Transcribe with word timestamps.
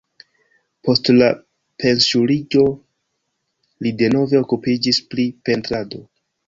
Post 0.87 1.11
la 1.17 1.27
pensiuliĝo 1.83 2.65
li 3.85 3.93
denove 4.03 4.43
okupiĝis 4.45 5.05
pri 5.13 5.33
pentrado. 5.51 6.07